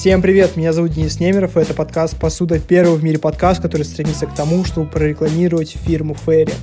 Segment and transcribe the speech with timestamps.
[0.00, 3.82] Всем привет, меня зовут Денис Немеров, и это подкаст «Посуда», первый в мире подкаст, который
[3.82, 6.54] стремится к тому, чтобы прорекламировать фирму Ферри.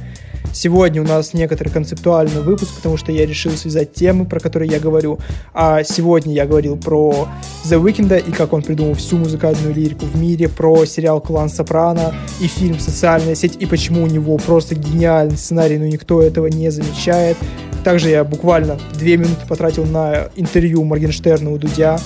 [0.52, 4.80] Сегодня у нас некоторый концептуальный выпуск, потому что я решил связать темы, про которые я
[4.80, 5.20] говорю.
[5.54, 7.28] А сегодня я говорил про
[7.64, 12.16] The Weeknd и как он придумал всю музыкальную лирику в мире, про сериал «Клан Сопрано»
[12.42, 16.72] и фильм «Социальная сеть», и почему у него просто гениальный сценарий, но никто этого не
[16.72, 17.38] замечает.
[17.84, 22.00] Также я буквально две минуты потратил на интервью Моргенштерна у Дудя.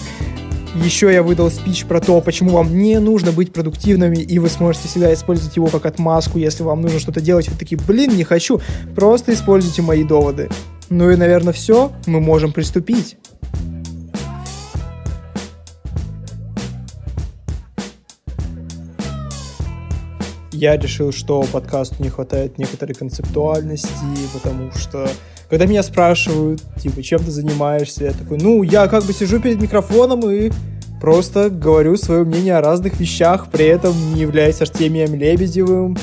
[0.76, 4.88] Еще я выдал спич про то, почему вам не нужно быть продуктивными, и вы сможете
[4.88, 7.50] всегда использовать его как отмазку, если вам нужно что-то делать.
[7.50, 8.62] Вы такие, блин, не хочу.
[8.96, 10.50] Просто используйте мои доводы.
[10.90, 11.92] Ну и, наверное, все.
[12.08, 13.18] Мы можем приступить.
[20.52, 23.90] Я решил, что подкасту не хватает некоторой концептуальности,
[24.34, 25.10] потому что
[25.50, 29.62] когда меня спрашивают, типа, чем ты занимаешься, я такой, ну, я как бы сижу перед
[29.62, 30.52] микрофоном и
[31.02, 35.98] просто говорю свое мнение о разных вещах, при этом не являясь Артемием Лебедевым.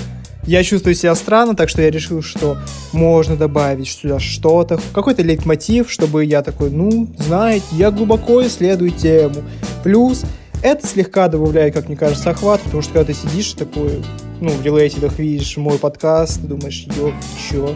[0.44, 2.56] Я чувствую себя странно, так что я решил, что
[2.92, 9.36] можно добавить сюда что-то, какой-то лейтмотив, чтобы я такой, ну, знаете, я глубоко исследую тему.
[9.84, 10.24] Плюс
[10.62, 14.02] это слегка добавляет, как мне кажется, охват, потому что когда ты сидишь такой,
[14.40, 17.12] ну, в релейтидах видишь мой подкаст, думаешь, ё,
[17.50, 17.74] чё,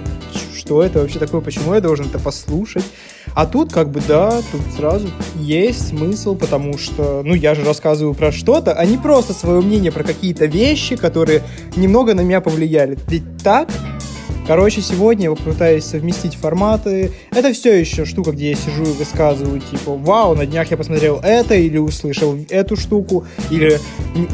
[0.57, 2.85] что это вообще такое, почему я должен это послушать.
[3.35, 8.15] А тут как бы да, тут сразу есть смысл, потому что, ну, я же рассказываю
[8.15, 11.43] про что-то, а не просто свое мнение про какие-то вещи, которые
[11.77, 12.99] немного на меня повлияли.
[13.09, 13.69] Ведь так
[14.53, 17.11] Короче, сегодня я попытаюсь совместить форматы.
[17.31, 21.21] Это все еще штука, где я сижу и высказываю, типа, вау, на днях я посмотрел
[21.23, 23.81] это, или услышал эту штуку, или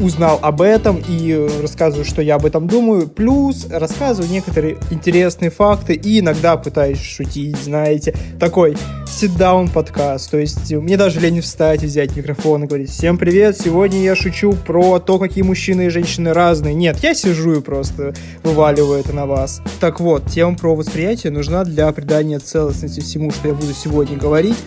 [0.01, 3.07] узнал об этом, и рассказываю, что я об этом думаю.
[3.07, 8.13] Плюс рассказываю некоторые интересные факты, и иногда пытаюсь шутить, знаете.
[8.41, 8.75] Такой
[9.05, 10.29] sit-down подкаст.
[10.31, 14.51] То есть мне даже лень встать, взять микрофон и говорить, всем привет, сегодня я шучу
[14.51, 16.73] про то, какие мужчины и женщины разные.
[16.73, 18.13] Нет, я сижу и просто
[18.43, 19.61] вываливаю это на вас.
[19.79, 24.57] Так вот, тема про восприятие нужна для придания целостности всему, что я буду сегодня говорить,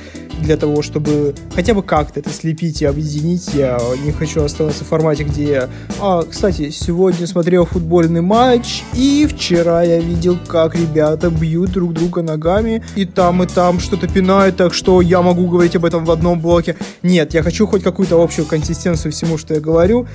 [0.40, 3.48] для того, чтобы хотя бы как-то это слепить и объединить.
[3.54, 5.68] Я не хочу оставаться в формате, где я...
[6.00, 12.22] А, кстати, сегодня смотрел футбольный матч, и вчера я видел, как ребята бьют друг друга
[12.22, 16.10] ногами, и там, и там что-то пинают, так что я могу говорить об этом в
[16.10, 16.76] одном блоке.
[17.02, 20.06] Нет, я хочу хоть какую-то общую консистенцию всему, что я говорю,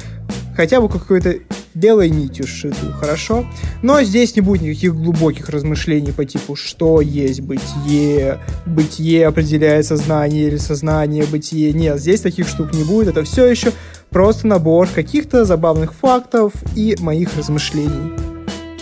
[0.55, 1.35] хотя бы какой-то
[1.77, 3.45] белой нитью сшитую, хорошо?
[3.81, 10.47] Но здесь не будет никаких глубоких размышлений по типу, что есть бытие, бытие определяет сознание
[10.47, 11.73] или сознание бытие.
[11.73, 13.71] Нет, здесь таких штук не будет, это все еще
[14.09, 18.26] просто набор каких-то забавных фактов и моих размышлений.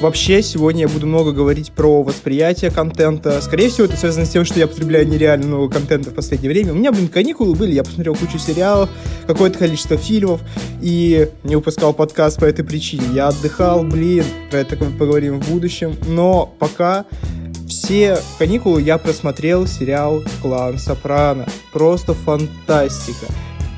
[0.06, 3.42] Вообще, сегодня я буду много говорить про восприятие контента.
[3.42, 6.74] Скорее всего, это связано с тем, что я потребляю нереально много контента в последнее время.
[6.74, 8.88] У меня, блин, каникулы были, я посмотрел кучу сериалов,
[9.26, 10.42] какое-то количество фильмов,
[10.80, 13.04] и не выпускал подкаст по этой причине.
[13.16, 15.96] Я отдыхал, блин, про это поговорим в будущем.
[16.06, 17.06] Но пока
[17.68, 21.48] все каникулы я просмотрел сериал «Клан Сопрано».
[21.74, 23.26] Просто фантастика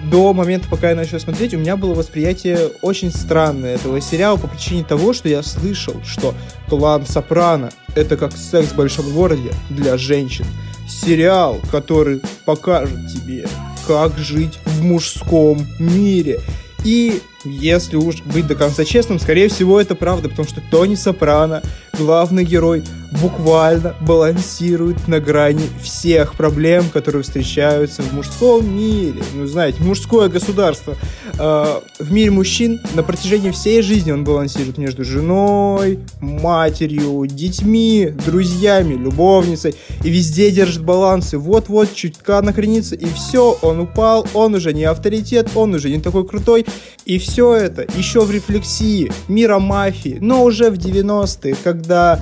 [0.09, 4.47] до момента, пока я начал смотреть, у меня было восприятие очень странное этого сериала по
[4.47, 6.34] причине того, что я слышал, что
[6.68, 10.45] клан Сопрано— это как секс в большом городе для женщин.
[10.88, 13.47] Сериал, который покажет тебе,
[13.88, 16.39] как жить в мужском мире.
[16.85, 21.61] И если уж быть до конца честным, скорее всего это правда, потому что Тони Сопрано,
[21.97, 22.83] главный герой,
[23.21, 29.21] буквально балансирует на грани всех проблем, которые встречаются в мужском мире.
[29.33, 30.95] Ну, знаете, мужское государство.
[31.39, 38.93] Э, в мире мужчин на протяжении всей жизни он балансирует между женой, матерью, детьми, друзьями,
[38.95, 39.75] любовницей.
[40.03, 41.33] И везде держит баланс.
[41.33, 45.99] И вот-вот чутка накренится, и все, он упал, он уже не авторитет, он уже не
[45.99, 46.65] такой крутой.
[47.05, 52.19] И все это еще в рефлексии мира мафии, но уже в 90-е, когда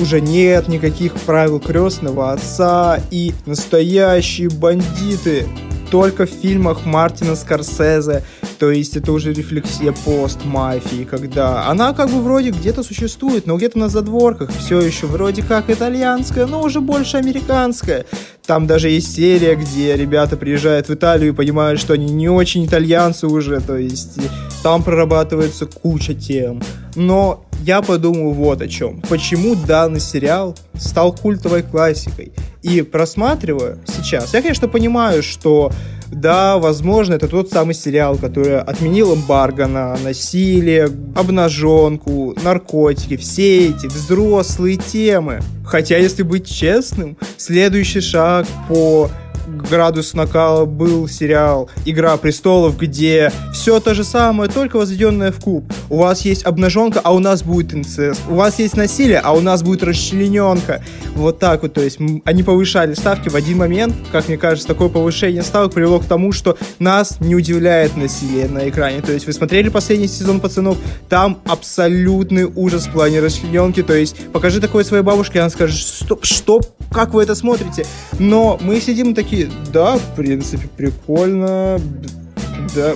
[0.00, 5.46] уже нет никаких правил крестного отца и настоящие бандиты
[5.90, 8.22] только в фильмах Мартина Скорсезе,
[8.58, 13.78] то есть это уже рефлексия пост-мафии, когда она как бы вроде где-то существует, но где-то
[13.78, 18.04] на задворках, все еще вроде как итальянская, но уже больше американская.
[18.46, 22.64] Там даже есть серия, где ребята приезжают в Италию и понимают, что они не очень
[22.64, 24.18] итальянцы уже, то есть
[24.62, 26.62] там прорабатывается куча тем.
[26.94, 29.00] Но я подумал вот о чем.
[29.08, 32.32] Почему данный сериал стал культовой классикой?
[32.62, 35.70] И просматривая сейчас, я, конечно, понимаю, что
[36.10, 43.86] да, возможно, это тот самый сериал, который отменил эмбарго на насилие, обнаженку, наркотики, все эти
[43.86, 45.40] взрослые темы.
[45.64, 49.10] Хотя, если быть честным, следующий шаг по
[49.62, 55.64] градус накала был сериал «Игра престолов», где все то же самое, только возведенное в куб.
[55.90, 58.22] У вас есть обнаженка, а у нас будет инцест.
[58.28, 60.82] У вас есть насилие, а у нас будет расчлененка.
[61.14, 63.94] Вот так вот, то есть они повышали ставки в один момент.
[64.12, 68.68] Как мне кажется, такое повышение ставок привело к тому, что нас не удивляет насилие на
[68.68, 69.00] экране.
[69.00, 70.78] То есть вы смотрели последний сезон «Пацанов»,
[71.08, 73.82] там абсолютный ужас в плане расчлененки.
[73.82, 76.60] То есть покажи такое своей бабушке, она скажет, стоп, что,
[76.90, 77.86] как вы это смотрите?
[78.18, 81.80] Но мы сидим такие, да, в принципе, прикольно,
[82.74, 82.94] да,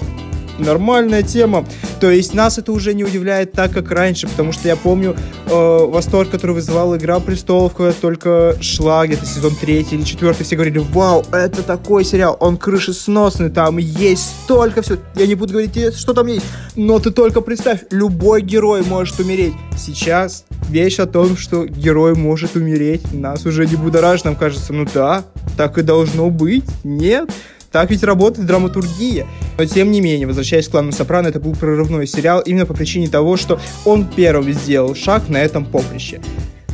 [0.59, 1.65] нормальная тема.
[2.01, 5.17] То есть нас это уже не удивляет так, как раньше, потому что я помню
[5.47, 10.57] э, восторг, который вызывала «Игра престолов», когда только шла где-то сезон третий или четвертый, все
[10.57, 14.99] говорили, вау, это такой сериал, он крышесносный, там есть столько все.
[15.15, 19.55] Я не буду говорить, что там есть, но ты только представь, любой герой может умереть.
[19.77, 24.87] Сейчас вещь о том, что герой может умереть, нас уже не будоражит, нам кажется, ну
[24.93, 25.25] да,
[25.57, 27.31] так и должно быть, нет.
[27.71, 29.27] Так ведь работает драматургия.
[29.57, 33.09] Но тем не менее, возвращаясь к клану Сопрано, это был прорывной сериал именно по причине
[33.09, 36.21] того, что он первым сделал шаг на этом поприще.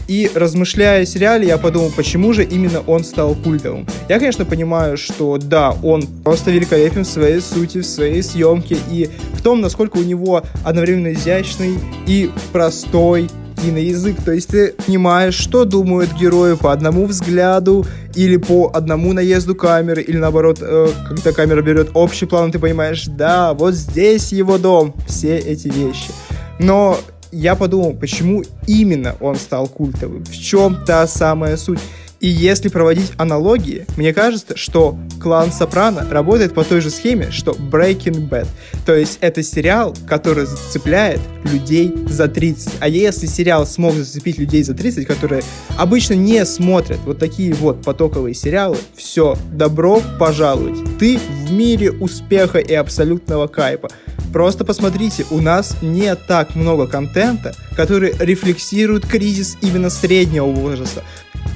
[0.09, 3.87] И размышляя о сериале, я подумал, почему же именно он стал культовым.
[4.09, 9.11] Я, конечно, понимаю, что да, он просто великолепен в своей сути, в своей съемке и
[9.35, 13.29] в том, насколько у него одновременно изящный и простой
[13.59, 14.23] киноязык.
[14.23, 20.03] То есть ты понимаешь, что думают герои по одному взгляду или по одному наезду камеры,
[20.03, 24.95] или наоборот, э, когда камера берет общий план, ты понимаешь, да, вот здесь его дом.
[25.07, 26.11] Все эти вещи.
[26.59, 26.99] Но
[27.31, 30.25] я подумал, почему именно он стал культовым?
[30.25, 31.81] В чем та самая суть?
[32.21, 37.53] И если проводить аналогии, мне кажется, что клан Сопрано работает по той же схеме, что
[37.53, 38.49] Breaking Bad.
[38.85, 42.75] То есть это сериал, который зацепляет людей за 30.
[42.81, 45.43] А если сериал смог зацепить людей за 30, которые
[45.77, 50.79] обычно не смотрят вот такие вот потоковые сериалы, все, добро пожаловать.
[50.99, 53.89] Ты в мире успеха и абсолютного кайпа.
[54.33, 61.03] Просто посмотрите, у нас не так много контента, который рефлексирует кризис именно среднего возраста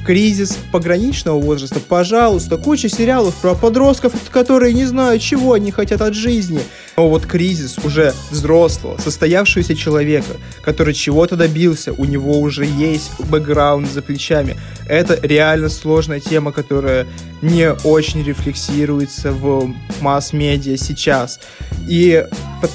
[0.04, 6.14] кризис пограничного возраста, пожалуйста, куча сериалов про подростков, которые не знают, чего они хотят от
[6.14, 6.60] жизни.
[6.96, 13.90] Но вот кризис уже взрослого, состоявшегося человека, который чего-то добился, у него уже есть бэкграунд
[13.90, 14.56] за плечами.
[14.88, 17.06] Это реально сложная тема, которая
[17.40, 21.40] не очень рефлексируется в масс-медиа сейчас.
[21.88, 22.24] И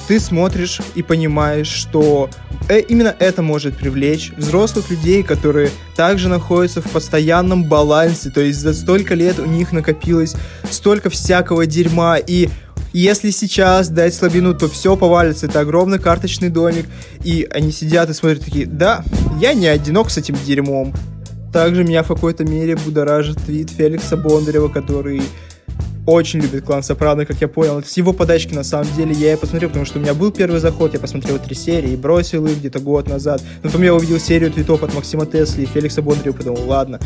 [0.06, 2.28] ты смотришь и понимаешь, что
[2.68, 8.60] э, именно это может привлечь взрослых людей, которые также находятся в постоянном балансе, то есть
[8.60, 10.36] за столько лет у них накопилось
[10.70, 12.48] столько всякого дерьма, и
[12.92, 15.46] если сейчас дать слабину, то все повалится.
[15.46, 16.86] Это огромный карточный домик.
[17.24, 19.04] И они сидят и смотрят такие, да,
[19.40, 20.94] я не одинок с этим дерьмом.
[21.52, 25.22] Также меня в какой-то мере будоражит твит Феликса Бондарева, который
[26.08, 27.82] очень любит клан Сопрано, как я понял.
[27.84, 30.58] С его подачки, на самом деле, я и посмотрел, потому что у меня был первый
[30.58, 33.42] заход, я посмотрел три серии и бросил их где-то год назад.
[33.62, 36.98] Но потом я увидел серию твитов от Максима Тесли и Феликса Бондарева, подумал, ладно.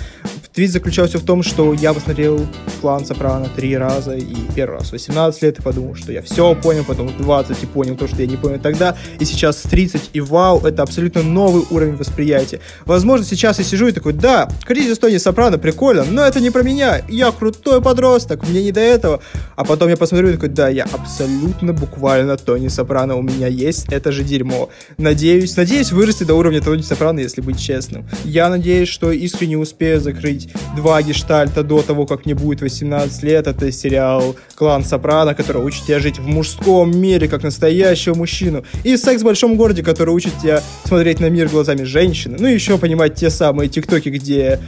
[0.55, 2.47] Твит заключался в том, что я посмотрел
[2.83, 6.85] клан Сопрано три раза, и первый раз 18 лет, и подумал, что я все понял,
[6.85, 10.61] потом 20 и понял то, что я не понял тогда, и сейчас 30, и вау,
[10.61, 12.61] это абсолютно новый уровень восприятия.
[12.85, 16.63] Возможно, сейчас я сижу и такой, да, кризис Тони Сопрано прикольно, но это не про
[16.63, 19.23] меня, я крутой подросток, мне не до этого.
[19.57, 23.87] А потом я посмотрю и такой, да, я абсолютно буквально Тони Сопрано, у меня есть
[23.91, 24.69] это же дерьмо.
[24.99, 28.07] Надеюсь, надеюсь вырасти до уровня Тони Сопрано, если быть честным.
[28.25, 30.42] Я надеюсь, что искренне успею закрыть
[30.77, 33.47] два гештальта до того, как мне будет 18 лет.
[33.47, 38.65] Это сериал «Клан Сопрано», который учит тебя жить в мужском мире, как настоящего мужчину.
[38.85, 42.37] И «Секс в большом городе», который учит тебя смотреть на мир глазами женщины.
[42.39, 44.59] Ну и еще понимать те самые тиктоки, где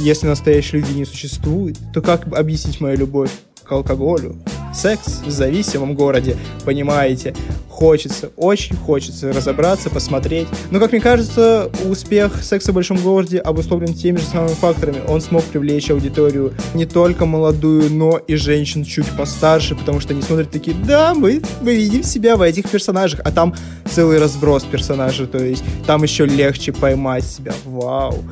[0.00, 3.30] если настоящей любви не существует, то как объяснить мою любовь
[3.64, 4.36] к алкоголю?
[4.74, 7.34] Секс в зависимом городе, понимаете?
[7.68, 10.46] Хочется, очень хочется разобраться, посмотреть.
[10.70, 15.02] Но, как мне кажется, успех секса в большом городе обусловлен теми же самыми факторами.
[15.08, 20.22] Он смог привлечь аудиторию не только молодую, но и женщин чуть постарше, потому что они
[20.22, 23.54] смотрят такие, да, мы, мы видим себя в этих персонажах, а там
[23.90, 27.52] целый разброс персонажей, то есть там еще легче поймать себя.
[27.64, 28.24] Вау.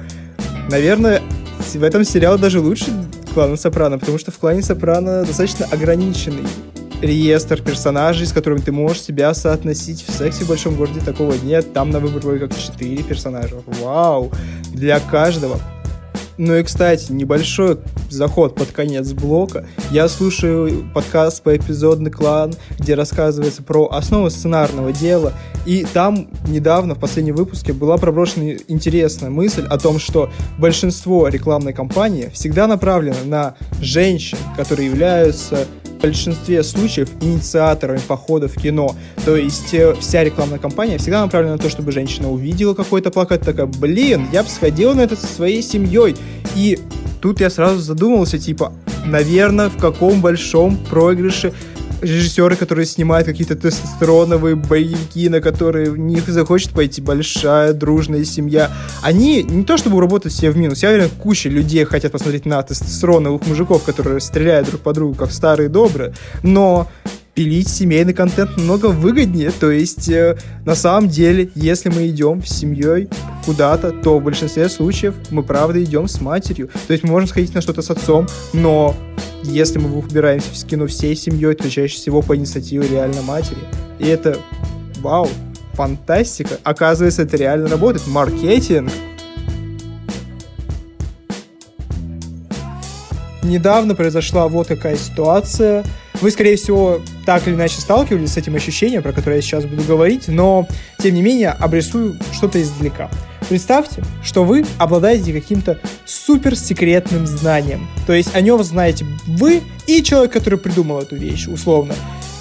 [0.71, 1.21] Наверное,
[1.59, 2.93] в этом сериал даже лучше
[3.33, 6.47] клана Сопрано, потому что в клане Сопрано достаточно ограниченный
[7.01, 10.05] реестр персонажей, с которыми ты можешь себя соотносить.
[10.07, 11.73] В сексе в большом городе такого нет.
[11.73, 13.57] Там на выбор вроде как 4 персонажа.
[13.83, 14.31] Вау!
[14.73, 15.59] Для каждого
[16.39, 19.67] Ну и, кстати, небольшой заход под конец блока.
[19.91, 25.35] Я слушаю подкаст по эпизодный клан, где рассказывается про основы сценарного дела.
[25.67, 31.73] И там недавно, в последнем выпуске, была проброшена интересная мысль о том, что большинство рекламной
[31.73, 35.67] кампании всегда направлено на женщин, которые являются
[36.03, 38.95] большинстве случаев инициаторами похода в кино.
[39.25, 43.43] То есть э, вся рекламная кампания всегда направлена на то, чтобы женщина увидела какой-то плакат,
[43.43, 46.17] такая, блин, я бы сходила на это со своей семьей.
[46.55, 46.79] И
[47.21, 48.73] тут я сразу задумался, типа,
[49.07, 51.53] наверное, в каком большом проигрыше
[52.03, 58.71] режиссеры, которые снимают какие-то тестостероновые боевики, на которые в них захочет пойти большая дружная семья,
[59.03, 62.63] они не то чтобы работать все в минус, я уверен, куча людей хотят посмотреть на
[62.63, 66.89] тестостероновых мужиков, которые стреляют друг по другу, как старые добрые, но
[67.35, 69.51] пилить семейный контент намного выгоднее.
[69.53, 73.09] То есть, э, на самом деле, если мы идем с семьей
[73.47, 76.69] куда-то, то в большинстве случаев мы правда идем с матерью.
[76.87, 78.95] То есть мы можем сходить на что-то с отцом, но
[79.45, 83.59] если мы выбираемся в кино всей семьей, то чаще всего по инициативе реально матери.
[83.99, 84.39] И это,
[84.99, 85.29] вау,
[85.73, 86.59] фантастика.
[86.63, 88.07] Оказывается, это реально работает.
[88.07, 88.91] Маркетинг.
[93.43, 95.85] Недавно произошла вот какая ситуация.
[96.21, 99.83] Вы, скорее всего, так или иначе сталкивались с этим ощущением, про которое я сейчас буду
[99.83, 100.69] говорить, но,
[100.99, 103.11] тем не менее, обрисую что-то издалека.
[103.53, 107.87] Представьте, что вы обладаете каким-то суперсекретным знанием.
[108.07, 111.95] То есть о нем знаете вы и человек, который придумал эту вещь, условно.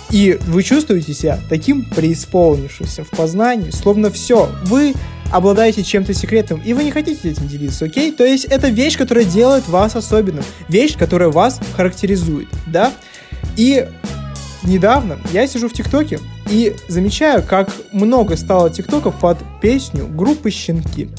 [0.09, 4.93] И вы чувствуете себя таким преисполнившимся в познании, словно все, вы
[5.33, 8.13] обладаете чем-то секретным, и вы не хотите этим делиться, окей?
[8.13, 12.93] То есть это вещь, которая делает вас особенным, вещь, которая вас характеризует, да?
[13.57, 13.85] И
[14.63, 21.09] недавно я сижу в ТикТоке и замечаю, как много стало ТикТоков под песню группы «Щенки».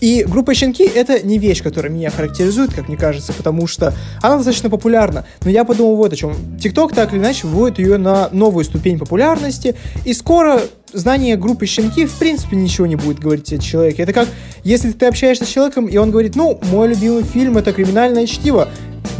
[0.00, 4.36] И группа «Щенки»— это не вещь, которая меня характеризует, как мне кажется, потому что она
[4.36, 5.26] достаточно популярна.
[5.42, 6.34] Но я подумал вот о чем.
[6.58, 12.06] ТикТок так или иначе вводит ее на новую ступень популярности, и скоро знание группы «Щенки»
[12.06, 14.02] в принципе ничего не будет говорить о человеке.
[14.02, 14.28] Это как,
[14.64, 18.68] если ты общаешься с человеком, и он говорит, ну, мой любимый фильм— это «Криминальное чтиво»,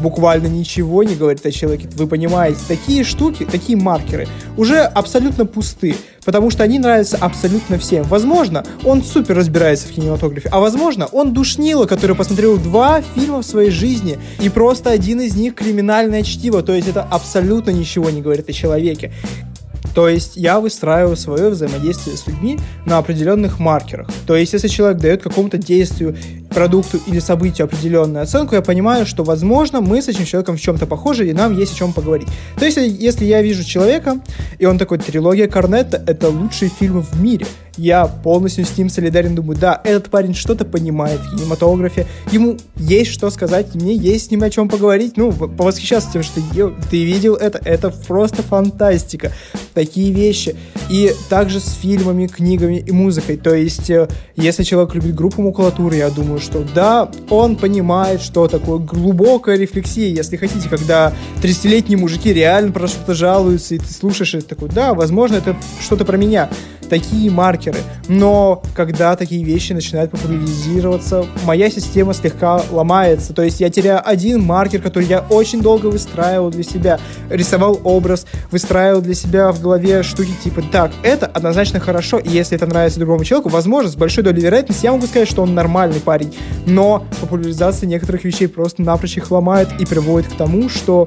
[0.01, 1.89] буквально ничего не говорит о человеке.
[1.95, 8.05] Вы понимаете, такие штуки, такие маркеры уже абсолютно пусты, потому что они нравятся абсолютно всем.
[8.05, 13.47] Возможно, он супер разбирается в кинематографе, а возможно, он душнило, который посмотрел два фильма в
[13.47, 18.23] своей жизни, и просто один из них криминальное чтиво, то есть это абсолютно ничего не
[18.23, 19.13] говорит о человеке.
[19.95, 24.09] То есть я выстраиваю свое взаимодействие с людьми на определенных маркерах.
[24.27, 26.17] То есть если человек дает какому-то действию,
[26.51, 30.87] продукту или событию определенную оценку, я понимаю, что, возможно, мы с этим человеком в чем-то
[30.87, 32.29] похожи, и нам есть о чем поговорить.
[32.59, 34.21] То есть если я вижу человека,
[34.59, 39.35] и он такой, трилогия Корнетта— это лучшие фильмы в мире, я полностью с ним солидарен,
[39.35, 44.31] думаю, да, этот парень что-то понимает в кинематографе, ему есть что сказать, мне есть с
[44.31, 46.41] ним о чем поговорить, ну, повосхищаться тем, что
[46.91, 49.33] ты видел это, это просто фантастика,
[49.75, 50.57] такие вещи.
[50.89, 55.97] И также с фильмами, книгами и музыкой, то есть э, если человек любит группу макулатуры,
[55.97, 61.13] я думаю, что да, он понимает, что такое глубокая рефлексия, если хотите, когда
[61.43, 66.05] 30-летние мужики реально про что-то жалуются, и ты слушаешь это такой, да, возможно, это что-то
[66.05, 66.51] про меня
[66.91, 67.79] такие маркеры.
[68.09, 73.33] Но когда такие вещи начинают популяризироваться, моя система слегка ломается.
[73.33, 76.99] То есть я теряю один маркер, который я очень долго выстраивал для себя.
[77.31, 82.57] Рисовал образ, выстраивал для себя в голове штуки типа так, это однозначно хорошо, и если
[82.57, 86.01] это нравится другому человеку, возможно, с большой долей вероятности я могу сказать, что он нормальный
[86.01, 86.35] парень.
[86.67, 91.07] Но популяризация некоторых вещей просто напрочь их ломает и приводит к тому, что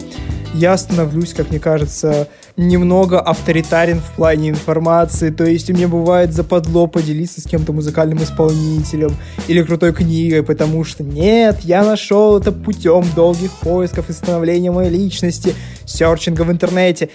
[0.54, 5.29] я становлюсь, как мне кажется, немного авторитарен в плане информации.
[5.29, 9.15] То есть у меня бывает западло поделиться с кем-то музыкальным исполнителем
[9.48, 14.89] или крутой книгой, потому что нет, я нашел это путем долгих поисков и становления моей
[14.89, 15.55] личности,
[15.86, 17.10] серчинга в интернете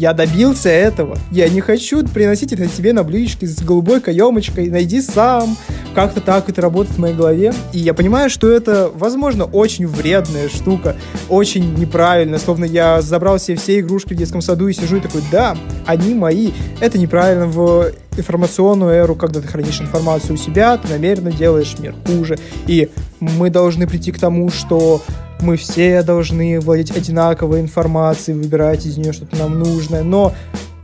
[0.00, 1.18] я добился этого.
[1.30, 4.70] Я не хочу приносить это тебе на блюдечке с голубой каемочкой.
[4.70, 5.58] Найди сам.
[5.94, 7.52] Как-то так это работает в моей голове.
[7.74, 10.96] И я понимаю, что это, возможно, очень вредная штука.
[11.28, 12.38] Очень неправильно.
[12.38, 15.54] Словно я забрал себе все игрушки в детском саду и сижу и такой, да,
[15.84, 16.52] они мои.
[16.80, 21.94] Это неправильно в информационную эру, когда ты хранишь информацию у себя, ты намеренно делаешь мир
[22.06, 22.38] хуже.
[22.66, 22.88] И
[23.20, 25.02] мы должны прийти к тому, что
[25.42, 30.32] мы все должны владеть одинаковой информацией, выбирать из нее что-то нам нужное, но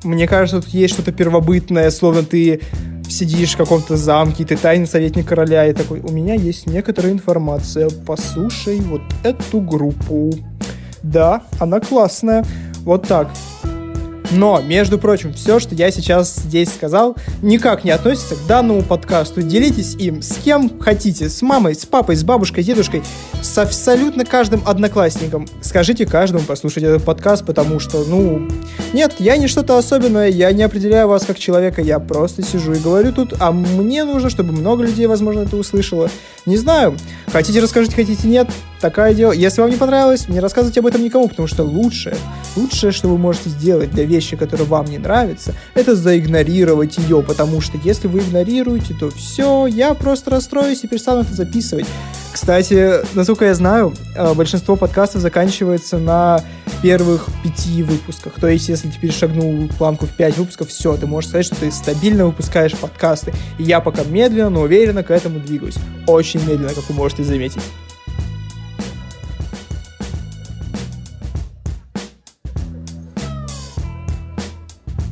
[0.05, 2.61] мне кажется, тут есть что-то первобытное, словно ты
[3.09, 7.89] сидишь в каком-то замке, ты тайный советник короля, и такой, у меня есть некоторая информация,
[8.07, 10.33] послушай вот эту группу.
[11.03, 12.45] Да, она классная.
[12.81, 13.29] Вот так.
[14.33, 19.43] Но, между прочим, все, что я сейчас здесь сказал, никак не относится к данному подкасту.
[19.43, 23.03] Делитесь им с кем хотите, с мамой, с папой, с бабушкой, с дедушкой,
[23.41, 25.47] с абсолютно каждым одноклассником.
[25.61, 28.49] Скажите каждому послушать этот подкаст, потому что, ну,
[28.93, 32.79] нет, я не что-то особенное, я не определяю вас как человека, я просто сижу и
[32.79, 36.11] говорю тут, а мне нужно, чтобы много людей, возможно, это услышало.
[36.47, 36.97] Не знаю,
[37.29, 38.49] хотите расскажите, хотите нет,
[38.81, 39.33] такая дело.
[39.33, 42.17] Если вам не понравилось, не рассказывайте об этом никому, потому что лучшее,
[42.57, 47.61] лучшее, что вы можете сделать для вещи, которые вам не нравятся, это заигнорировать ее, потому
[47.61, 51.87] что если вы игнорируете, то все, я просто расстроюсь и перестану это записывать.
[52.33, 56.43] Кстати, насколько я знаю, э, большинство подкастов заканчивается на
[56.83, 58.35] первых пяти выпусках.
[58.41, 61.71] То есть, если ты перешагнул планку в пять выпусков, все, ты можешь сказать, что ты
[61.71, 63.33] стабильно выпускаешь подкасты.
[63.59, 65.77] И я пока медленно, но уверенно к этому двигаюсь.
[66.07, 67.63] Очень медленно, как вы можете заметить.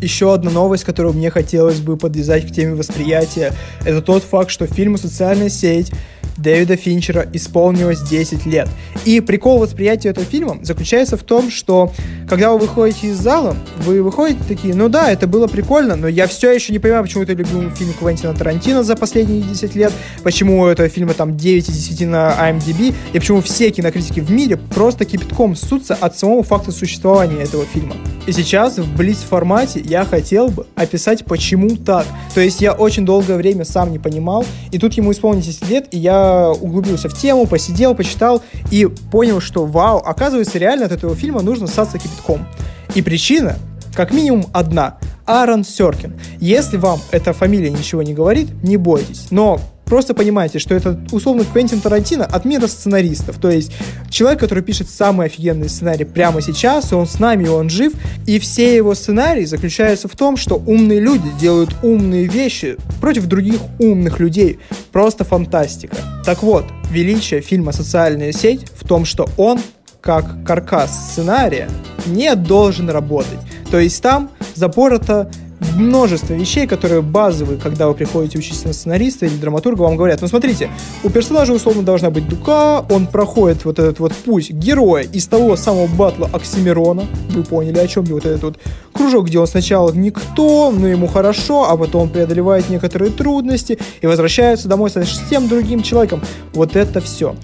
[0.04, 3.52] еще одна новость, которую мне хотелось бы подвязать к теме восприятия,
[3.84, 5.90] это тот факт, что фильм «Социальная сеть»
[6.36, 8.68] Дэвида Финчера исполнилось 10 лет.
[9.04, 11.92] И прикол восприятия этого фильма заключается в том, что
[12.28, 16.26] когда вы выходите из зала, вы выходите такие, ну да, это было прикольно, но я
[16.26, 20.60] все еще не понимаю, почему это любимый фильм Квентина Тарантино за последние 10 лет, почему
[20.60, 24.56] у этого фильма там 9 из 10 на IMDb, и почему все кинокритики в мире
[24.56, 27.96] просто кипятком ссутся от самого факта существования этого фильма.
[28.26, 32.06] И сейчас в Блиц формате я хотел бы описать, почему так.
[32.34, 35.88] То есть я очень долгое время сам не понимал, и тут ему исполнилось 10 лет,
[35.90, 41.14] и я углубился в тему, посидел, почитал, и понял, что вау, оказывается, реально от этого
[41.14, 42.46] фильма нужно ссаться кипятком.
[42.94, 43.56] И причина,
[43.94, 44.98] как минимум, одна.
[45.26, 46.18] Аарон Серкин.
[46.38, 49.28] Если вам эта фамилия ничего не говорит, не бойтесь.
[49.30, 53.38] Но просто понимайте, что это условно Квентин Тарантино от мира сценаристов.
[53.38, 53.72] То есть
[54.10, 57.92] человек, который пишет самый офигенный сценарий прямо сейчас, и он с нами, и он жив.
[58.26, 63.60] И все его сценарии заключаются в том, что умные люди делают умные вещи против других
[63.78, 64.58] умных людей.
[64.92, 65.96] Просто фантастика.
[66.24, 69.60] Так вот, величие фильма «Социальная сеть» в том, что он
[70.00, 71.68] как каркас сценария
[72.06, 73.38] не должен работать.
[73.70, 75.30] То есть там запорото
[75.76, 80.28] множество вещей, которые базовые, когда вы приходите учиться на сценариста или драматурга, вам говорят, ну
[80.28, 80.70] смотрите,
[81.02, 85.56] у персонажа условно должна быть дука, он проходит вот этот вот путь героя из того
[85.56, 88.58] самого батла Оксимирона, вы поняли, о чем я, вот этот вот
[88.92, 94.06] кружок, где он сначала никто, но ему хорошо, а потом он преодолевает некоторые трудности и
[94.06, 96.22] возвращается домой совсем другим человеком.
[96.52, 97.34] Вот это все.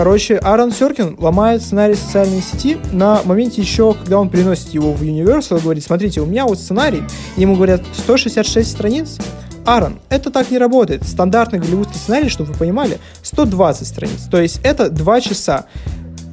[0.00, 5.02] Короче, Аарон Серкин ломает сценарий социальной сети на моменте еще, когда он приносит его в
[5.02, 7.02] Universal говорит, смотрите, у меня вот сценарий,
[7.36, 9.18] и ему говорят 166 страниц,
[9.66, 11.06] Аарон, это так не работает.
[11.06, 14.22] Стандартный голливудский сценарий, чтобы вы понимали, 120 страниц.
[14.30, 15.66] То есть это 2 часа.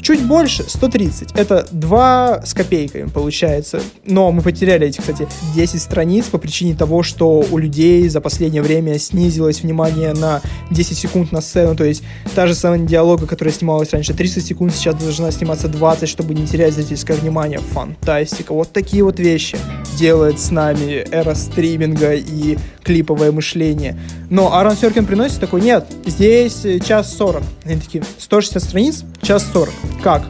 [0.07, 1.33] Чуть больше, 130.
[1.33, 3.81] Это 2 с копейками получается.
[4.05, 8.61] Но мы потеряли эти, кстати, 10 страниц по причине того, что у людей за последнее
[8.61, 10.41] время снизилось внимание на
[10.71, 11.75] 10 секунд на сцену.
[11.75, 12.03] То есть
[12.35, 16.47] та же самая диалога, которая снималась раньше 30 секунд, сейчас должна сниматься 20, чтобы не
[16.47, 17.59] терять зрительское внимание.
[17.59, 18.53] Фантастика.
[18.53, 19.57] Вот такие вот вещи
[19.99, 23.99] делает с нами эра стриминга и клиповое мышление.
[24.29, 27.43] Но Аарон Серкин приносит такой, нет, здесь час 40.
[27.65, 29.73] Они такие, 160 страниц, час 40.
[30.03, 30.23] Как?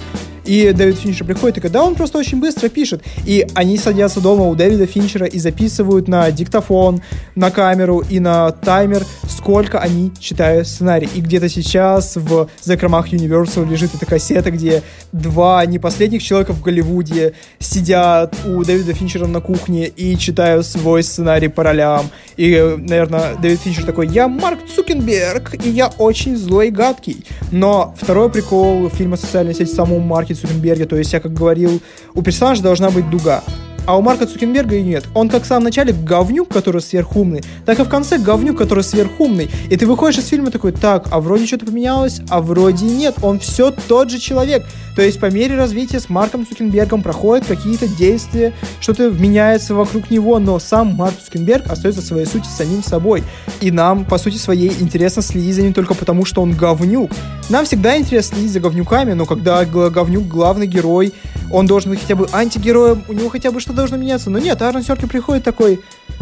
[0.47, 3.03] И Дэвид Финчер приходит и говорит, да, он просто очень быстро пишет.
[3.25, 7.01] И они садятся дома у Дэвида Финчера и записывают на диктофон,
[7.36, 9.03] на камеру и на таймер,
[9.47, 11.07] сколько они читают сценарий.
[11.15, 14.83] И где-то сейчас в закромах Universal лежит эта кассета, где
[15.13, 21.01] два не последних человека в Голливуде сидят у Дэвида Финчера на кухне и читают свой
[21.01, 22.10] сценарий по ролям.
[22.36, 27.23] И, наверное, Дэвид Финчер такой, я Марк Цукенберг, и я очень злой и гадкий.
[27.49, 31.81] Но второй прикол фильма «Социальная сеть» самому Марке Цукенберге, то есть я как говорил,
[32.13, 33.41] у персонажа должна быть дуга
[33.88, 35.06] а у Марка Цукенберга и нет.
[35.13, 39.50] Он как в самом начале говнюк, который сверхумный, так и в конце говнюк, который сверхумный.
[39.69, 43.15] И ты выходишь из фильма такой, так, а вроде что-то поменялось, а вроде нет.
[43.21, 44.65] Он все тот же человек.
[44.95, 50.39] То есть по мере развития с Марком Цукенбергом проходят какие-то действия, что-то меняется вокруг него,
[50.39, 53.23] но сам Марк Цукенберг остается в своей сути самим собой.
[53.62, 57.12] И нам, по сути своей, интересно следить за ним только потому, что он говнюк.
[57.50, 61.13] Нам всегда интересно следить за говнюками, но когда говнюк главный герой,
[61.51, 64.29] он должен быть хотя бы антигероем, у него хотя бы что должно меняться.
[64.29, 65.81] Но нет, Аарон Сёркин приходит такой,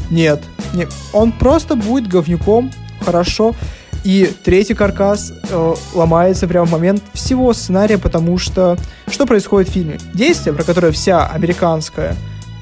[0.09, 0.41] нет,
[0.73, 3.55] нет, он просто будет говнюком, хорошо.
[4.03, 9.73] И третий каркас э, ломается прямо в момент всего сценария, потому что что происходит в
[9.73, 9.97] фильме?
[10.13, 12.15] Действие, про которое вся американская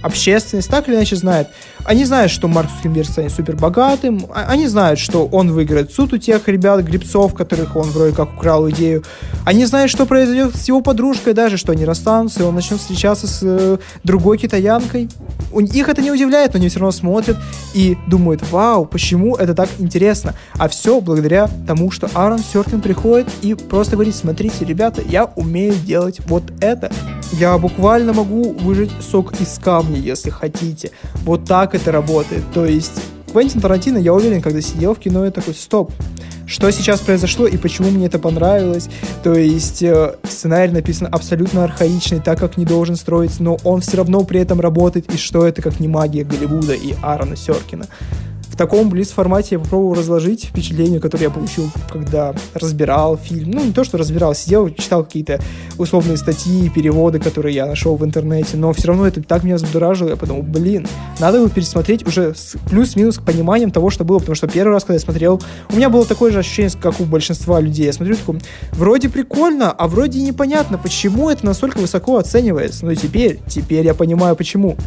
[0.03, 1.47] общественность так или иначе знает.
[1.85, 6.13] Они знают, что Марк Цукерберг станет супер богатым, а, они знают, что он выиграет суд
[6.13, 9.03] у тех ребят, грибцов, которых он вроде как украл идею.
[9.45, 13.27] Они знают, что произойдет с его подружкой даже, что они расстанутся, и он начнет встречаться
[13.27, 15.09] с э, другой китаянкой.
[15.51, 17.37] У, их это не удивляет, но они все равно смотрят
[17.73, 20.35] и думают, вау, почему это так интересно?
[20.57, 25.75] А все благодаря тому, что Аарон Сёркин приходит и просто говорит, смотрите, ребята, я умею
[25.75, 26.91] делать вот это.
[27.33, 30.91] Я буквально могу выжать сок из камня, если хотите.
[31.23, 32.43] Вот так это работает.
[32.53, 35.91] То есть Квентин Тарантино, я уверен, когда сидел в кино, я такой, стоп,
[36.45, 38.87] что сейчас произошло и почему мне это понравилось.
[39.23, 43.97] То есть э, сценарий написан абсолютно архаичный, так как не должен строиться, но он все
[43.97, 47.87] равно при этом работает, и что это как не магия Голливуда и Аарона Серкина
[48.53, 53.49] в таком близ-формате я попробовал разложить впечатление, которое я получил, когда разбирал фильм.
[53.49, 55.41] Ну, не то, что разбирал, сидел, читал какие-то
[55.79, 60.09] условные статьи, переводы, которые я нашел в интернете, но все равно это так меня взбудоражило,
[60.09, 60.87] я подумал, блин,
[61.19, 64.83] надо его пересмотреть уже с плюс-минус к пониманием того, что было, потому что первый раз,
[64.83, 67.87] когда я смотрел, у меня было такое же ощущение, как у большинства людей.
[67.87, 68.39] Я смотрю, такой,
[68.73, 72.85] вроде прикольно, а вроде непонятно, почему это настолько высоко оценивается.
[72.85, 74.77] Но теперь, теперь я понимаю, почему.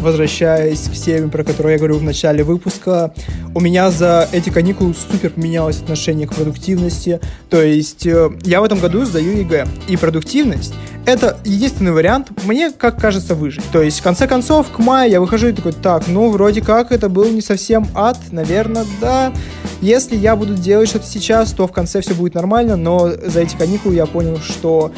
[0.00, 3.12] Возвращаясь к теме, про которую я говорю в начале выпуска,
[3.54, 7.20] у меня за эти каникулы супер поменялось отношение к продуктивности.
[7.50, 9.66] То есть э, я в этом году сдаю ЕГЭ.
[9.88, 10.74] И продуктивность—
[11.06, 13.64] это единственный вариант, мне, как кажется, выжить.
[13.72, 16.92] То есть, в конце концов, к маю я выхожу и такой, так, ну, вроде как,
[16.92, 19.32] это был не совсем ад, наверное, да.
[19.80, 23.56] Если я буду делать что-то сейчас, то в конце все будет нормально, но за эти
[23.56, 24.90] каникулы я понял, что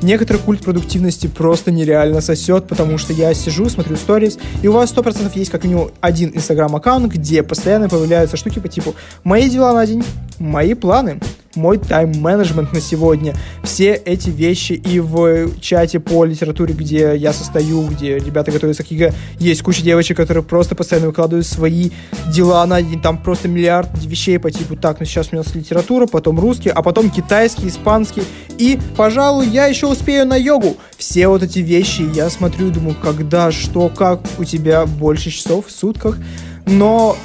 [0.00, 4.94] некоторый культ продуктивности просто нереально сосет, потому что я сижу, смотрю сторис, и у вас
[4.94, 9.84] 100% есть как минимум один инстаграм-аккаунт, где постоянно появляются штуки по типу «Мои дела на
[9.86, 10.04] день»,
[10.38, 11.18] «Мои планы»,
[11.58, 13.34] мой тайм-менеджмент на сегодня.
[13.64, 18.90] Все эти вещи и в чате по литературе, где я состою, где ребята готовятся к
[18.90, 21.90] ЕГЭ, есть куча девочек, которые просто постоянно выкладывают свои
[22.32, 26.06] дела на день, там просто миллиард вещей по типу, так, ну сейчас у нас литература,
[26.06, 28.22] потом русский, а потом китайский, испанский,
[28.58, 30.76] и, пожалуй, я еще успею на йогу.
[30.96, 35.68] Все вот эти вещи я смотрю и думаю, когда, что, как, у тебя больше часов
[35.68, 36.18] в сутках,
[36.66, 37.16] но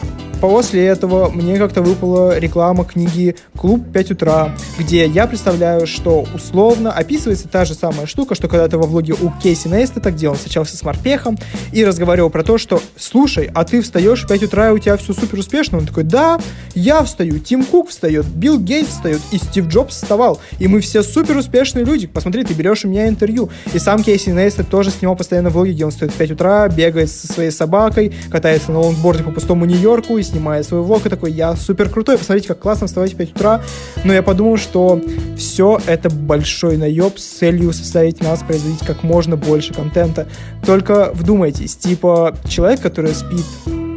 [0.43, 6.91] после этого мне как-то выпала реклама книги «Клуб 5 утра», где я представляю, что условно
[6.91, 10.75] описывается та же самая штука, что когда-то во влоге у Кейси Нейстета, где он встречался
[10.75, 11.38] с морпехом
[11.71, 14.97] и разговаривал про то, что «Слушай, а ты встаешь в 5 утра, и у тебя
[14.97, 16.38] все супер успешно?» Он такой «Да,
[16.75, 21.03] я встаю, Тим Кук встает, Билл Гейтс встает, и Стив Джобс вставал, и мы все
[21.03, 22.06] супер успешные люди.
[22.06, 23.49] Посмотри, ты берешь у меня интервью».
[23.73, 27.10] И сам Кейси Нейстет тоже снимал постоянно влоги, где он встает в 5 утра, бегает
[27.10, 31.32] со своей собакой, катается на лонгборде по пустому Нью-Йорку и снимает свой влог, и такой,
[31.32, 33.62] я супер крутой, посмотрите, как классно вставать в 5 утра.
[34.04, 35.00] Но я подумал, что
[35.38, 40.28] все это большой наеб с целью составить нас производить как можно больше контента.
[40.65, 43.46] Только вдумайтесь, типа, человек, который спит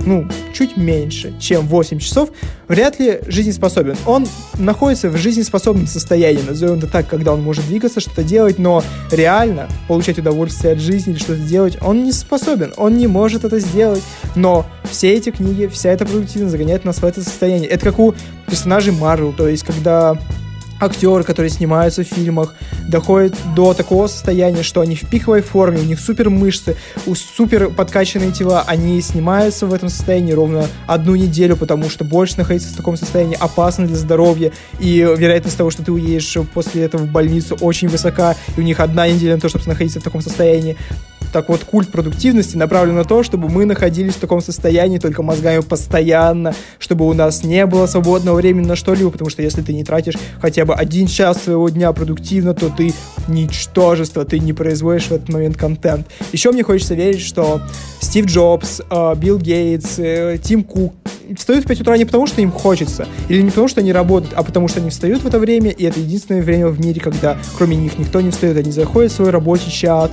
[0.06, 2.30] ну, чуть меньше, чем 8 часов,
[2.68, 3.96] вряд ли жизнеспособен.
[4.06, 4.26] Он
[4.58, 9.68] находится в жизнеспособном состоянии, назовем это так, когда он может двигаться, что-то делать, но реально
[9.88, 14.02] получать удовольствие от жизни или что-то делать, он не способен, он не может это сделать.
[14.34, 17.68] Но все эти книги, вся эта продуктивность загоняет нас в это состояние.
[17.68, 18.14] Это как у
[18.46, 20.16] персонажей Марвел, то есть когда
[20.80, 22.54] актеры, которые снимаются в фильмах,
[22.88, 27.70] доходят до такого состояния, что они в пиковой форме, у них супер мышцы, у супер
[27.70, 32.76] подкачанные тела, они снимаются в этом состоянии ровно одну неделю, потому что больше находиться в
[32.76, 37.56] таком состоянии опасно для здоровья, и вероятность того, что ты уедешь после этого в больницу
[37.60, 40.76] очень высока, и у них одна неделя на то, чтобы находиться в таком состоянии.
[41.32, 45.60] Так вот, культ продуктивности направлен на то, чтобы мы находились в таком состоянии только мозгами
[45.60, 49.84] постоянно, чтобы у нас не было свободного времени на что-либо, потому что если ты не
[49.84, 52.92] тратишь хотя бы один час своего дня продуктивно, то ты
[53.28, 56.06] ничтожество, ты не производишь в этот момент контент.
[56.32, 57.60] Еще мне хочется верить, что
[58.00, 60.94] Стив Джобс, э, Билл Гейтс, э, Тим Кук
[61.34, 64.34] встают в 5 утра не потому, что им хочется, или не потому, что они работают,
[64.36, 67.36] а потому, что они встают в это время, и это единственное время в мире, когда
[67.56, 70.10] кроме них никто не встает, они заходят в свой рабочий чат,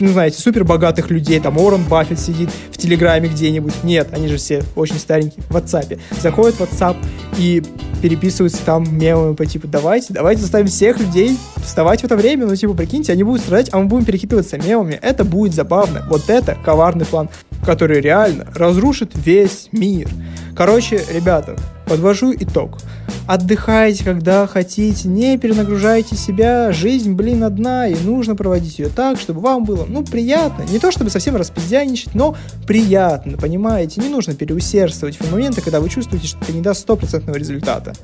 [0.00, 3.82] ну, знаете, супер богатых людей, там Уоррен Баффет сидит в Телеграме где-нибудь.
[3.82, 5.98] Нет, они же все очень старенькие, в WhatsApp.
[6.20, 6.96] Заходят в WhatsApp
[7.38, 7.62] и
[8.02, 12.46] переписываются там мемами по типу «давайте, давайте заставим всех людей вставать в это время».
[12.46, 14.98] Ну, типа, прикиньте, они будут страдать, а мы будем перекидываться мемами.
[15.00, 16.04] Это будет забавно.
[16.08, 17.28] Вот это коварный план,
[17.64, 20.08] который реально разрушит весь мир.
[20.56, 22.78] Короче, ребята, подвожу итог.
[23.26, 26.72] Отдыхайте, когда хотите, не перенагружайте себя.
[26.72, 30.62] Жизнь, блин, одна, и нужно проводить ее так, чтобы вам было, ну, приятно.
[30.62, 34.00] Не то, чтобы совсем распиздяничать, но приятно, понимаете?
[34.00, 37.94] Не нужно переусердствовать в моменты, когда вы чувствуете, что это не даст стопроцентного результата.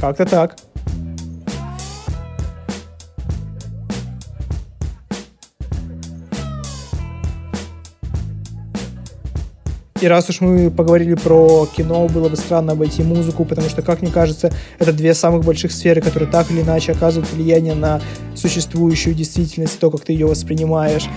[0.00, 0.56] Как-то так.
[10.00, 14.00] И раз уж мы поговорили про кино, было бы странно обойти музыку, потому что, как
[14.00, 18.00] мне кажется, это две самых больших сферы, которые так или иначе оказывают влияние на
[18.36, 21.08] существующую действительность, то, как ты ее воспринимаешь.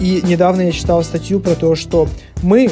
[0.00, 2.08] И недавно я читал статью про то, что
[2.42, 2.70] мы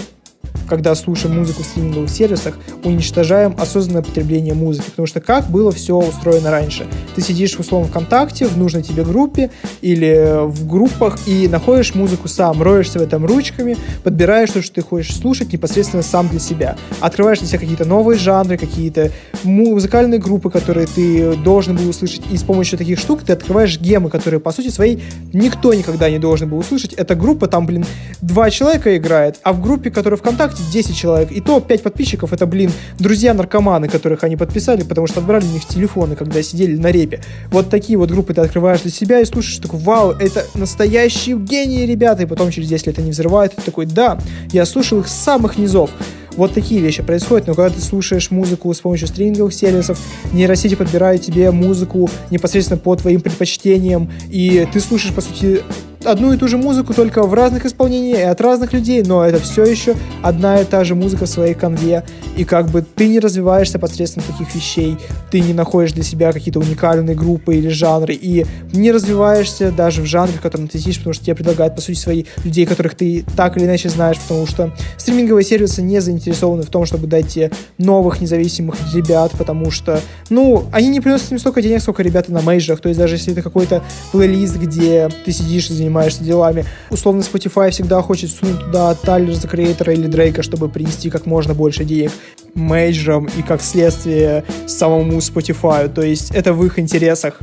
[0.72, 4.86] когда слушаем музыку в стриминговых сервисах, уничтожаем осознанное потребление музыки.
[4.88, 6.86] Потому что как было все устроено раньше?
[7.14, 9.50] Ты сидишь в условном ВКонтакте, в нужной тебе группе
[9.82, 14.80] или в группах и находишь музыку сам, роешься в этом ручками, подбираешь то, что ты
[14.80, 16.76] хочешь слушать непосредственно сам для себя.
[17.00, 19.10] Открываешь для себя какие-то новые жанры, какие-то
[19.44, 22.22] музыкальные группы, которые ты должен был услышать.
[22.32, 25.02] И с помощью таких штук ты открываешь гемы, которые, по сути своей,
[25.34, 26.94] никто никогда не должен был услышать.
[26.94, 27.84] Эта группа, там, блин,
[28.22, 31.32] два человека играет, а в группе, которая ВКонтакте, 10 человек.
[31.32, 35.64] И то 5 подписчиков это, блин, друзья-наркоманы, которых они подписали, потому что отбрали у них
[35.64, 37.20] телефоны, когда сидели на репе.
[37.50, 41.86] Вот такие вот группы ты открываешь для себя и слушаешь, такой, вау, это настоящие гении
[41.86, 42.22] ребята.
[42.22, 44.18] И потом через 10 лет они взрывают, и ты такой, да,
[44.52, 45.90] я слушал их с самых низов.
[46.36, 49.98] Вот такие вещи происходят, но когда ты слушаешь музыку с помощью стриминговых сервисов,
[50.32, 55.60] нейросети подбирают тебе музыку непосредственно по твоим предпочтениям, и ты слушаешь, по сути,
[56.06, 59.40] одну и ту же музыку, только в разных исполнениях и от разных людей, но это
[59.40, 62.04] все еще одна и та же музыка в своей конве,
[62.36, 64.96] и как бы ты не развиваешься посредством таких вещей,
[65.30, 70.06] ты не находишь для себя какие-то уникальные группы или жанры, и не развиваешься даже в
[70.06, 73.24] жанре, в котором ты сидишь, потому что тебе предлагают, по сути, свои людей, которых ты
[73.36, 77.50] так или иначе знаешь, потому что стриминговые сервисы не заинтересованы в том, чтобы дать тебе
[77.78, 82.42] новых независимых ребят, потому что, ну, они не приносят им столько денег, сколько ребята на
[82.42, 86.64] мейджах, то есть даже если это какой-то плейлист, где ты сидишь и занимаешься занимаешься делами.
[86.90, 91.54] Условно, Spotify всегда хочет сунуть туда Тайлер за Креатора или Дрейка, чтобы принести как можно
[91.54, 92.12] больше денег
[92.54, 95.88] мейджерам и как следствие самому Spotify.
[95.88, 97.40] То есть это в их интересах.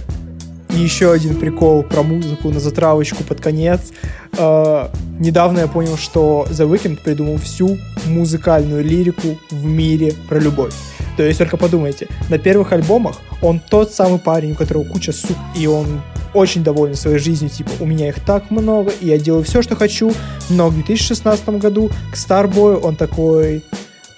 [0.75, 3.91] И еще один прикол про музыку на затравочку под конец.
[4.37, 4.87] Э,
[5.19, 10.73] недавно я понял, что The Weeknd придумал всю музыкальную лирику в мире про любовь.
[11.17, 15.37] То есть только подумайте, на первых альбомах он тот самый парень, у которого куча сук,
[15.55, 16.01] и он
[16.33, 19.75] очень доволен своей жизнью, типа, у меня их так много, и я делаю все, что
[19.75, 20.13] хочу,
[20.49, 23.63] но в 2016 году к Starboy он такой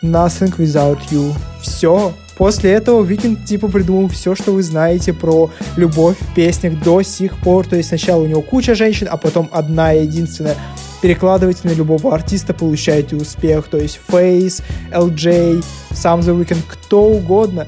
[0.01, 1.33] Nothing without you.
[1.61, 2.13] Все.
[2.35, 7.37] После этого Викинг типа придумал все, что вы знаете про любовь в песнях до сих
[7.37, 7.67] пор.
[7.67, 10.55] То есть сначала у него куча женщин, а потом одна единственная.
[11.03, 13.67] Перекладывайте на любого артиста, получаете успех.
[13.67, 17.67] То есть Face, LJ, сам The Weeknd, кто угодно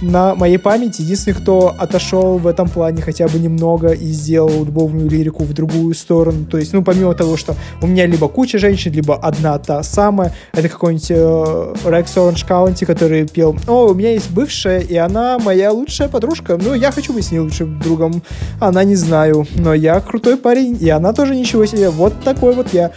[0.00, 5.08] на моей памяти единственный, кто отошел в этом плане хотя бы немного и сделал любовную
[5.08, 6.44] лирику в другую сторону.
[6.44, 10.34] То есть, ну, помимо того, что у меня либо куча женщин, либо одна та самая,
[10.52, 15.38] это какой-нибудь э, Rex Orange County, который пел «О, у меня есть бывшая, и она
[15.38, 16.58] моя лучшая подружка.
[16.62, 18.22] Ну, я хочу быть с ней лучшим другом.
[18.60, 21.90] Она не знаю, но я крутой парень, и она тоже ничего себе.
[21.90, 22.92] Вот такой вот я.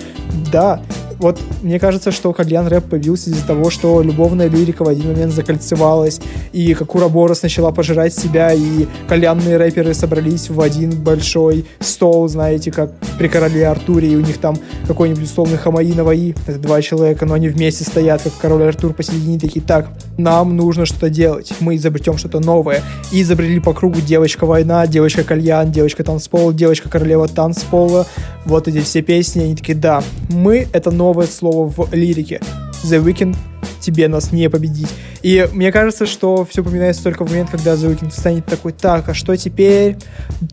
[0.51, 0.81] Да,
[1.19, 5.33] вот мне кажется, что кальян рэп появился из-за того, что любовная лирика в один момент
[5.33, 6.19] закольцевалась,
[6.53, 12.71] и как Ураборос начала пожирать себя, и кальянные рэперы собрались в один большой стол, знаете,
[12.71, 17.25] как при короле Артуре, и у них там какой-нибудь условный Хамаи Наваи, это два человека,
[17.25, 21.75] но они вместе стоят, как король Артур посередине, такие, так, нам нужно что-то делать, мы
[21.75, 22.81] изобретем что-то новое.
[23.11, 28.07] И изобрели по кругу девочка-война, девочка-кальян, девочка-танцпол, девочка-королева танцпола,
[28.45, 32.41] вот эти все песни, они такие, да, мы— это новое слово в лирике.
[32.83, 33.35] The Weeknd
[33.79, 34.89] тебе нас не победить.
[35.21, 39.09] И мне кажется, что все упоминается только в момент, когда The Weeknd станет такой, так,
[39.09, 39.97] а что теперь?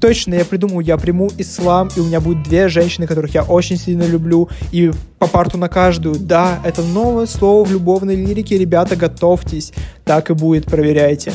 [0.00, 3.76] Точно, я придумал, я приму ислам, и у меня будет две женщины, которых я очень
[3.76, 6.16] сильно люблю, и по парту на каждую.
[6.16, 9.72] Да, это новое слово в любовной лирике, ребята, готовьтесь.
[10.04, 11.32] Так и будет, проверяйте.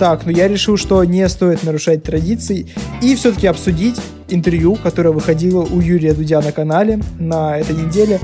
[0.00, 2.66] Так, но я решил, что не стоит нарушать традиции
[3.02, 8.18] и все-таки обсудить интервью, которое выходило у Юрия Дудя на канале на этой неделе.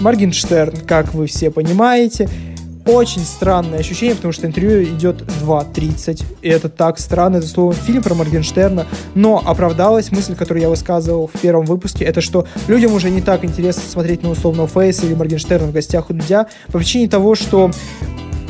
[0.00, 2.26] Моргенштерн, как вы все понимаете,
[2.86, 8.02] очень странное ощущение, потому что интервью идет 2.30, и это так странно, это слово фильм
[8.02, 13.10] про Моргенштерна, но оправдалась мысль, которую я высказывал в первом выпуске, это что людям уже
[13.10, 17.10] не так интересно смотреть на условного Фейса или Моргенштерна в гостях у Дудя, по причине
[17.10, 17.70] того, что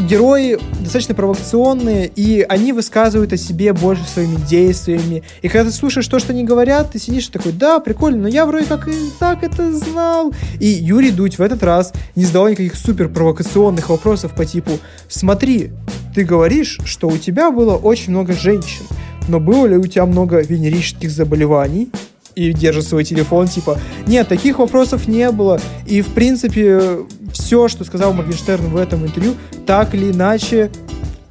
[0.00, 5.22] герои достаточно провокационные, и они высказывают о себе больше своими действиями.
[5.42, 8.46] И когда ты слушаешь то, что они говорят, ты сидишь такой, да, прикольно, но я
[8.46, 10.32] вроде как и так это знал.
[10.58, 14.72] И Юрий Дудь в этот раз не задавал никаких супер провокационных вопросов по типу,
[15.08, 15.70] смотри,
[16.14, 18.84] ты говоришь, что у тебя было очень много женщин,
[19.28, 21.90] но было ли у тебя много венерических заболеваний?
[22.40, 25.60] И держит свой телефон, типа, нет, таких вопросов не было.
[25.84, 27.00] И, в принципе,
[27.34, 29.34] все, что сказал Моргенштерн в этом интервью,
[29.66, 30.70] так или иначе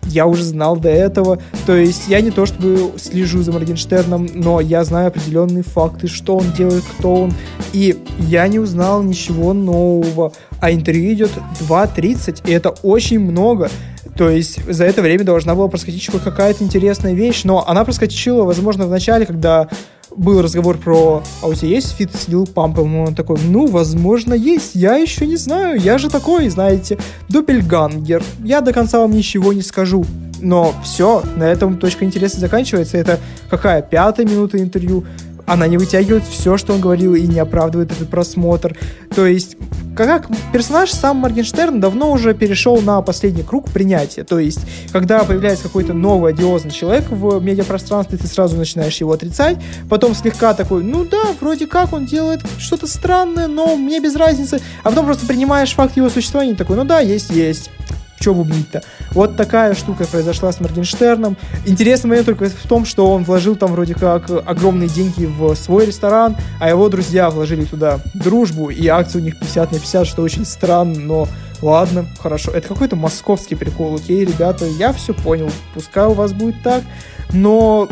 [0.03, 1.39] я уже знал до этого.
[1.65, 6.37] То есть я не то чтобы слежу за Моргенштерном, но я знаю определенные факты, что
[6.37, 7.33] он делает, кто он.
[7.73, 10.31] И я не узнал ничего нового.
[10.61, 11.31] А интервью идет
[11.67, 13.71] 2.30, и это очень много.
[14.15, 18.85] То есть за это время должна была проскочить какая-то интересная вещь, но она проскочила, возможно,
[18.85, 19.69] в начале, когда
[20.15, 22.95] был разговор про, а у тебя есть feat с Лил Пампом?
[22.95, 26.97] Он такой, ну, возможно, есть, я еще не знаю, я же такой, знаете,
[27.29, 28.23] дупельгангер.
[28.43, 30.05] Я до конца вам ничего не скажу.
[30.41, 32.97] Но все, на этом точка интереса заканчивается.
[32.97, 33.19] Это
[33.49, 35.05] какая, пятая минута интервью?
[35.49, 38.77] Она не вытягивает все, что он говорил, и не оправдывает этот просмотр.
[39.15, 39.57] То есть,
[39.97, 44.23] как персонаж сам Моргенштерн давно уже перешел на последний круг принятия.
[44.23, 44.59] То есть,
[44.91, 49.57] когда появляется какой-то новый одиозный человек в медиапространстве, ты сразу начинаешь его отрицать,
[49.89, 54.61] потом слегка такой, ну да, вроде как он делает что-то странное, но мне без разницы,
[54.83, 57.71] а потом просто принимаешь факт его существования, такой, ну да, есть, есть
[58.19, 58.83] что бубнить-то?
[59.11, 61.37] Вот такая штука произошла с Моргенштерном.
[61.65, 65.85] Интересный момент только в том, что он вложил там вроде как огромные деньги в свой
[65.85, 70.21] ресторан, а его друзья вложили туда дружбу, и акции у них 50 на 50, что
[70.21, 71.27] очень странно, но
[71.61, 72.51] ладно, хорошо.
[72.51, 76.83] Это какой-то московский прикол, окей, ребята, я все понял, пускай у вас будет так,
[77.31, 77.87] но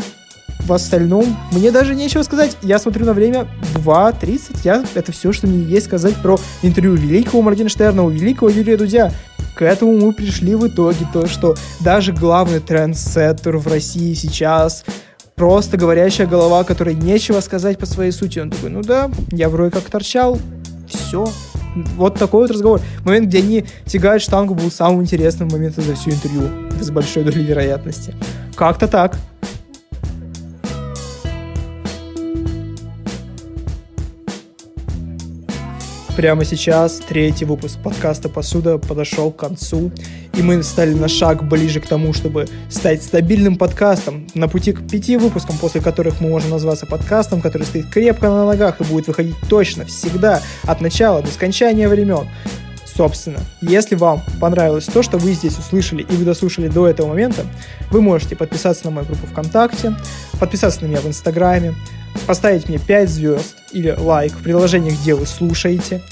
[0.60, 2.56] в остальном мне даже нечего сказать.
[2.62, 4.60] Я смотрю на время 2.30.
[4.64, 9.12] Я, это все, что мне есть сказать про интервью великого Моргенштерна, у великого Юрия Дудя
[9.58, 14.84] к этому мы пришли в итоге, то, что даже главный трендсеттер в России сейчас
[15.34, 18.38] просто говорящая голова, которой нечего сказать по своей сути.
[18.38, 20.38] Он такой, ну да, я вроде как торчал,
[20.86, 21.28] все.
[21.96, 22.80] Вот такой вот разговор.
[23.04, 26.42] Момент, где они тягают штангу, был самым интересным моментом за всю интервью.
[26.80, 28.14] С большой долей вероятности.
[28.54, 29.16] Как-то так.
[36.18, 36.96] Прямо сейчас.
[36.96, 39.92] Третий выпуск подкаста «Посуда» подошел к концу,
[40.34, 44.26] и мы стали на шаг ближе к тому, чтобы стать стабильным подкастом.
[44.34, 48.46] На пути к пяти выпускам, после которых мы можем назваться подкастом, который стоит крепко на
[48.46, 52.26] ногах и будет выходить точно, всегда, от начала до скончания времен.
[52.84, 57.46] Собственно, если вам понравилось то, что вы здесь услышали и вы дослушали до этого момента,
[57.92, 59.94] вы можете подписаться на мою группу ВКонтакте,
[60.40, 61.76] подписаться на меня в Инстаграме,
[62.26, 66.02] поставить мне 5 звезд или лайк в приложениях, где вы слушаете.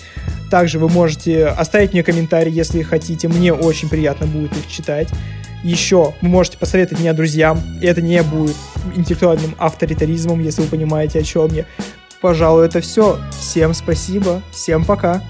[0.51, 3.29] Также вы можете оставить мне комментарий, если хотите.
[3.29, 5.09] Мне очень приятно будет их читать.
[5.65, 7.61] Еще вы можете посоветовать меня друзьям.
[7.83, 8.57] Это не будет
[8.95, 11.65] интеллектуальным авторитаризмом, если вы понимаете, о чем я.
[12.21, 13.19] Пожалуй, это все.
[13.39, 14.43] Всем спасибо.
[14.53, 15.23] Всем пока.